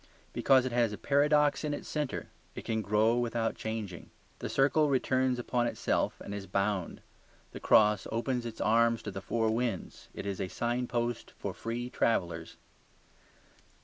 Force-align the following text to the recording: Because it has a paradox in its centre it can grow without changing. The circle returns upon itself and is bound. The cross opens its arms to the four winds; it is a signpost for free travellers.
Because 0.33 0.65
it 0.65 0.71
has 0.71 0.91
a 0.91 0.97
paradox 0.97 1.63
in 1.63 1.75
its 1.75 1.87
centre 1.87 2.29
it 2.55 2.65
can 2.65 2.81
grow 2.81 3.19
without 3.19 3.53
changing. 3.53 4.09
The 4.39 4.49
circle 4.49 4.89
returns 4.89 5.37
upon 5.37 5.67
itself 5.67 6.19
and 6.21 6.33
is 6.33 6.47
bound. 6.47 7.01
The 7.51 7.59
cross 7.59 8.07
opens 8.11 8.43
its 8.43 8.59
arms 8.59 9.03
to 9.03 9.11
the 9.11 9.21
four 9.21 9.51
winds; 9.51 10.09
it 10.15 10.25
is 10.25 10.41
a 10.41 10.47
signpost 10.47 11.33
for 11.37 11.53
free 11.53 11.87
travellers. 11.91 12.57